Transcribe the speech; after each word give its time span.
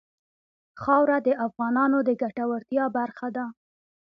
خاوره 0.81 1.17
د 1.27 1.29
افغانانو 1.47 1.97
د 2.07 2.09
ګټورتیا 2.21 2.85
برخه 2.97 3.27
ده. 3.35 3.45